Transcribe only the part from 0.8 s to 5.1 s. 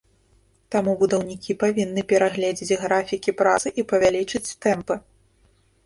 будаўнікі павінны перагледзець графікі працы і павялічыць тэмпы.